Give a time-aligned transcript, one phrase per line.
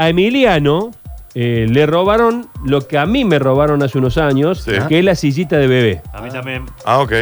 [0.00, 0.92] a Emiliano
[1.34, 4.72] eh, le robaron lo que a mí me robaron hace unos años, Sí.
[4.88, 6.02] que es la sillita de bebé.
[6.14, 6.64] A mí también.
[6.86, 7.12] Ah, ok.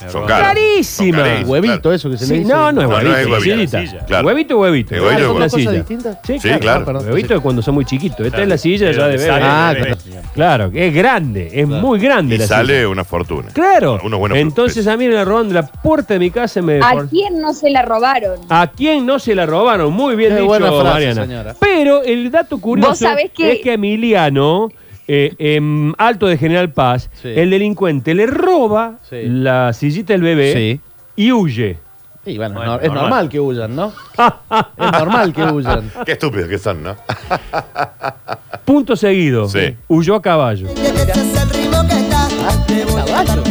[0.00, 0.28] Son robaron.
[0.28, 0.46] caros.
[0.48, 1.18] Carísima.
[1.18, 1.94] Son carísimos, Huevito, claro.
[1.94, 2.52] eso que se le Sí, dice.
[2.52, 3.42] no, no es No, no huevito, es es huevito.
[3.56, 3.80] sillita.
[3.80, 4.06] Silla.
[4.06, 4.26] Claro.
[4.26, 4.94] Huevito o huevito.
[4.94, 5.72] Huevito Ah, o ¿son Una dos cosas silla.
[5.72, 6.18] distintas?
[6.24, 6.84] Sí, claro.
[6.84, 7.06] Perdón.
[7.10, 8.18] Huevito es cuando son muy chiquitos.
[8.20, 8.42] Esta Claro.
[8.44, 9.26] es la silla ya de bebé.
[9.26, 9.96] sale Ah, bebé.
[10.34, 12.88] Claro, es grande, es muy grande Y la sale silla.
[12.88, 13.48] una fortuna.
[13.52, 14.00] Claro.
[14.02, 16.62] Unos buenos Entonces a mí me la robaron de la puerta de mi casa y
[16.62, 18.38] me ¿A quién no se la robaron?
[18.48, 19.92] ¿A quién no se la robaron?
[19.92, 21.22] Muy bien Qué dicho, buena frase, Mariana.
[21.22, 21.54] señora.
[21.60, 24.70] Pero el dato curioso Vos sabés que- es que Emiliano,
[25.12, 27.28] eh, en Alto de General Paz, Sí.
[27.34, 29.22] el delincuente le roba Sí.
[29.24, 30.80] la sillita del bebé Sí.
[31.16, 31.78] y huye.
[32.24, 33.02] Y bueno, Bueno, no- es normal.
[33.02, 33.92] normal que huyan, ¿no?
[34.78, 35.90] es normal que huyan.
[36.06, 36.96] Qué estúpidos que son, ¿no?
[38.64, 39.48] Punto seguido.
[39.48, 39.74] Sí.
[39.88, 40.68] Huyó a caballo.
[40.74, 42.28] Que ese es el ritmo que está.
[42.68, 43.42] Te voy a caballo.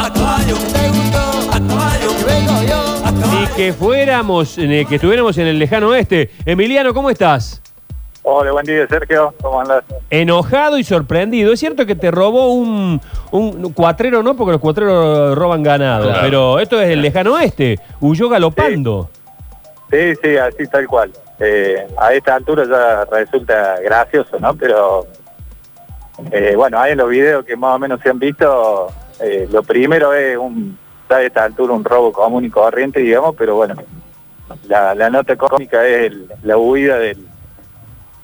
[0.00, 1.56] A.
[1.56, 3.10] A.
[3.40, 6.30] Ni que fuéramos, eh, que estuviéramos en el lejano oeste.
[6.44, 7.62] Emiliano, ¿cómo estás?
[8.26, 9.34] Hola, buen día, Sergio.
[9.42, 9.84] ¿Cómo andas?
[10.08, 11.52] Enojado y sorprendido.
[11.52, 12.98] Es cierto que te robó un,
[13.30, 16.04] un cuatrero, no, porque los cuatreros roban ganado.
[16.06, 16.20] Claro.
[16.22, 17.78] Pero esto es el lejano oeste.
[18.00, 19.10] Huyó galopando.
[19.90, 21.12] Sí, sí, así tal cual.
[21.38, 24.54] Eh, a esta altura ya resulta gracioso, ¿no?
[24.56, 25.06] Pero
[26.32, 28.86] eh, bueno, hay en los videos que más o menos se han visto,
[29.20, 30.78] eh, lo primero es un,
[31.10, 33.74] a esta altura un robo común y corriente, digamos, pero bueno,
[34.66, 37.23] la, la nota cómica es el- la huida del,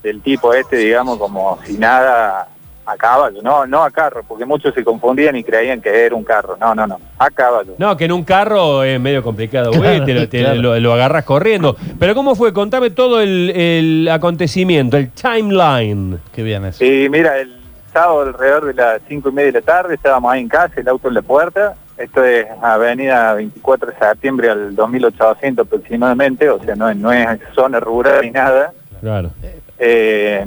[0.02, 2.48] del tipo este, digamos, como si nada
[2.86, 6.24] a caballo, no, no a carro, porque muchos se confundían y creían que era un
[6.24, 7.74] carro, no, no, no, a caballo.
[7.78, 10.60] No, que en un carro es medio complicado, güey, te lo, te Claro.
[10.60, 11.76] lo- lo agarras corriendo.
[12.00, 12.52] Pero ¿cómo fue?
[12.52, 16.18] Contame todo el, el acontecimiento, el timeline.
[16.32, 16.78] Qué bien eso.
[16.78, 17.54] Sí, mira, el
[17.92, 20.88] sábado alrededor de las cinco y media de la tarde estábamos ahí en casa, el
[20.88, 21.74] auto en la puerta.
[21.96, 27.28] Esto es avenida 24 de septiembre al 2800 aproximadamente, o sea, no, es- no es
[27.54, 28.72] zona rural ni nada.
[29.00, 29.30] Claro.
[29.78, 30.46] Eh,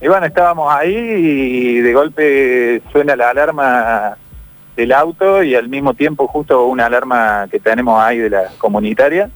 [0.00, 4.16] y bueno, estábamos ahí y de golpe suena la alarma
[4.76, 9.30] del auto y al mismo tiempo justo una alarma que tenemos ahí de la comunitaria.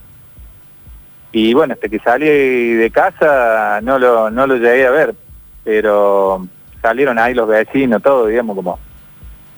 [1.33, 5.15] Y bueno, hasta que salí de casa no lo, no lo llegué a ver,
[5.65, 6.47] pero
[6.81, 8.79] salieron ahí los vecinos, todo, digamos, como,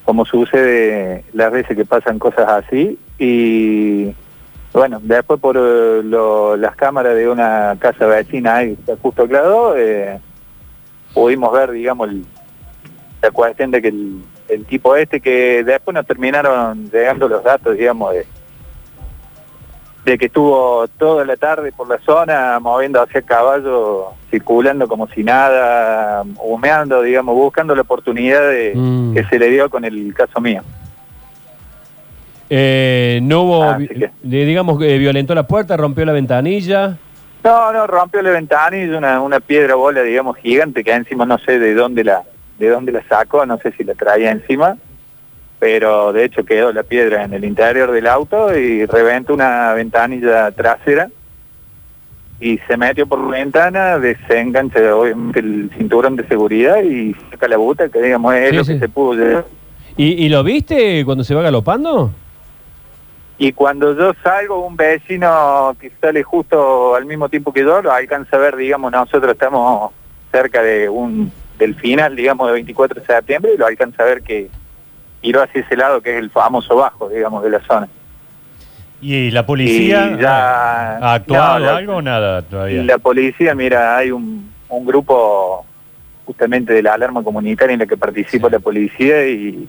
[0.05, 2.99] como sucede las veces que pasan cosas así.
[3.19, 4.13] Y
[4.73, 9.75] bueno, después por eh, lo- las cámaras de una casa vecina ahí, justo al lado,
[9.77, 10.21] eh,
[11.15, 12.25] pudimos ver, digamos, el-
[13.23, 17.77] la cuestión de que el, el tipo este, que después nos terminaron llegando los datos,
[17.77, 18.27] digamos, de,
[20.05, 25.23] de que estuvo toda la tarde por la zona moviendo hacia caballo, circulando como si
[25.25, 29.15] nada, humeando, digamos, buscando la oportunidad de, Mm.
[29.15, 30.63] que se le dio con el caso mío.
[32.51, 36.97] Eh, no hubo, vi- que- digamos, que violentó la puerta, rompió la ventanilla.
[37.45, 41.59] No, no, rompió la ventanilla, una, una piedra bola, digamos, gigante, que encima no sé
[41.59, 42.23] de dónde la
[42.59, 44.77] de dónde la sacó, no sé si la traía encima,
[45.61, 50.51] pero de hecho quedó la piedra en el interior del auto y reventó una ventanilla
[50.51, 51.09] trasera
[52.41, 57.57] y se metió por la ventana, desengancha obviamente el cinturón de seguridad y saca la
[57.59, 58.73] buta, que digamos es Sí, lo sí.
[58.73, 59.45] que se pudo llevar.
[59.97, 62.11] ¿Y, y lo viste cuando se va galopando?
[63.39, 67.93] Y cuando yo salgo, un vecino que sale justo al mismo tiempo que yo, lo
[67.93, 69.93] alcanza a ver, digamos, nosotros estamos
[70.33, 74.23] cerca de un del final, digamos, de 24 de septiembre, y lo alcanza a ver
[74.23, 74.49] que
[75.23, 77.89] giró hacia ese lado, que es el famoso bajo, digamos, de la zona.
[79.01, 82.83] ¿Y la policía Y ya- ha actuado no, la- algo o nada todavía?
[82.83, 85.65] La policía, mira, hay un, un grupo
[86.27, 89.69] justamente de la alarma comunitaria en la que participa la policía y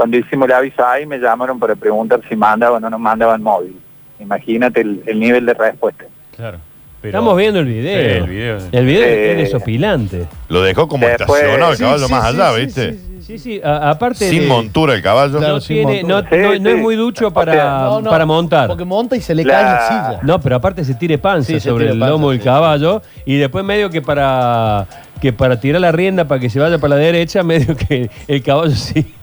[0.00, 3.78] cuando hicimos el aviso ahí me llamaron para preguntar si mandaban o no mandaban móvil.
[4.18, 6.04] Imagínate el, el nivel de respuesta.
[6.34, 6.56] Claro.
[7.02, 8.00] Pero- Estamos viendo el video.
[8.14, 8.58] Sí, el video.
[8.72, 10.26] El video Eh, es desopilante.
[10.48, 12.92] Lo dejó como Después- estacionado el Sí, caballo Sí, más sí, allá, sí, ¿viste?
[12.92, 13.60] Sí, sí, sí, sí.
[13.62, 15.36] A- aparte Sin de- montura el caballo.
[15.38, 16.80] Claro, no, tiene, no, no- Sí, no es sí.
[16.80, 18.68] muy ducho para, sea, No, no, para montar.
[18.68, 20.20] Porque monta y se le La- cae la silla.
[20.22, 22.44] No, pero aparte se tire panza Sí, sobre el panza, lomo del sí.
[22.46, 24.86] caballo y después medio que para
[25.20, 28.42] que para tirar la rienda para que se vaya para la derecha, medio que el
[28.42, 29.14] caballo sí,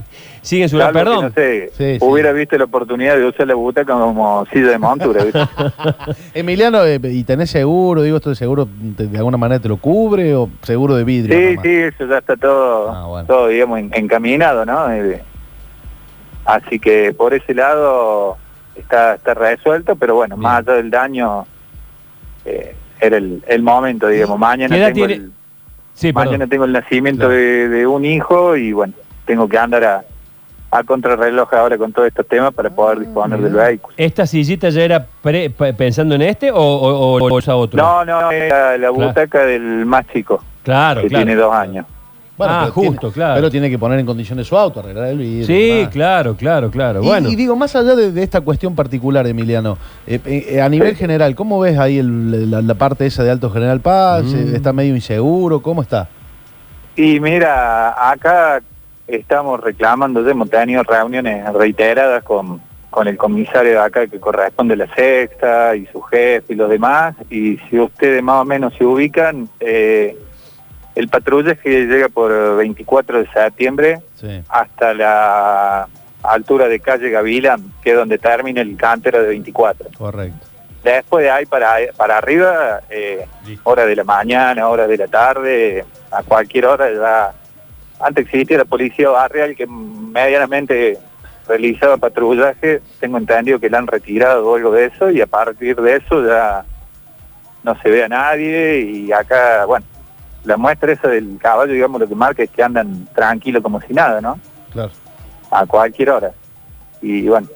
[0.48, 1.26] sigue su perdón.
[1.26, 2.06] no sé, Sí, sí.
[2.06, 5.24] hubiera visto la oportunidad de usar la butaca como silla de montura.
[6.34, 8.02] Emiliano, eh, ¿y tenés seguro?
[8.02, 11.38] Digo, ¿esto de seguro de alguna manera te lo cubre o seguro de vidrio?
[11.38, 11.64] Sí, nomás?
[11.64, 13.28] sí, eso ya está todo, Ah, bueno.
[13.28, 14.92] todo digamos, en- encaminado, ¿no?
[14.92, 15.22] Eh,
[16.46, 18.38] así que por ese lado
[18.76, 20.44] está, está resuelto, pero bueno, Bien.
[20.44, 21.46] más allá del daño,
[22.46, 24.40] eh, era el, el momento, digamos.
[24.40, 25.24] Mañana ¿Qué edad tengo, tiene?
[25.26, 25.32] el,
[25.94, 27.34] Sí, mañana tengo el nacimiento Claro.
[27.34, 28.94] de, de un hijo y bueno,
[29.26, 30.04] tengo que andar a,
[30.69, 33.94] a contrarreloj ahora con todos estos temas para poder disponer del vehículo.
[33.98, 37.81] ¿Esta sillita ya era pre- pe- pensando en este o, o, o- o esa otra?
[37.81, 41.25] No, no, era la butaca del más chico, Claro, que claro.
[41.25, 41.86] tiene dos años.
[42.40, 43.36] Ah, pero justo, tiene- claro.
[43.36, 45.48] Pero tiene que poner en condiciones su auto, arreglar el vidrio.
[45.48, 47.02] Sí, claro, claro, claro.
[47.02, 50.70] Y, bueno, y digo, más allá de, de esta cuestión particular, Emiliano, eh, eh, a
[50.70, 54.25] nivel general, ¿cómo ves ahí el- la, la parte esa de Alto General Paz?
[54.25, 54.54] Mm.
[54.56, 55.62] ¿Está medio inseguro?
[55.63, 56.10] ¿Cómo está?
[56.96, 58.62] Y mira, acá
[59.07, 64.74] estamos reclamando, ya hemos tenido reuniones reiteradas con, con el comisario de acá que corresponde
[64.74, 68.74] a la sexta y su jefe y los demás, y si ustedes más o menos
[68.77, 70.18] se ubican, eh,
[70.95, 74.42] el patrullaje llega por 24 de septiembre Sí.
[74.50, 75.88] hasta la
[76.24, 79.89] altura de calle Gavilán, que es donde termina el cántero de 24.
[79.98, 80.45] Correcto.
[80.83, 83.25] Después de ahí para, para arriba, eh,
[83.63, 87.33] hora de la mañana, hora de la tarde, a cualquier hora ya.
[88.00, 90.98] Antes existía la policía barrial que medianamente
[91.48, 95.76] realizaba patrullaje, tengo entendido que la han retirado o algo de eso y a partir
[95.78, 96.66] de eso ya
[97.64, 99.86] no se ve a nadie y acá, bueno,
[100.44, 103.94] la muestra esa del caballo, digamos, lo que marca es que andan tranquilos como si
[103.94, 104.40] nada, ¿no?
[104.72, 104.92] Claro.
[105.50, 106.32] a cualquier hora.
[107.02, 107.48] Y bueno,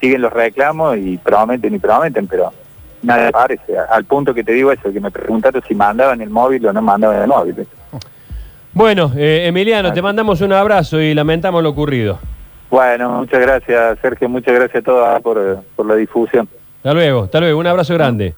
[0.00, 2.52] siguen los reclamos y prometen y prometen, pero
[3.02, 3.78] nada aparece.
[3.78, 6.82] Al punto que te digo eso, que me preguntaron si mandaban el móvil o no
[6.82, 7.66] mandaban el móvil.
[8.76, 12.18] Bueno eh, Emiliano, te mandamos un abrazo y lamentamos lo ocurrido.
[12.70, 16.48] Bueno, muchas gracias Sergio, muchas gracias a todos por, por la difusión.
[16.76, 18.36] Hasta luego, hasta luego, un abrazo grande.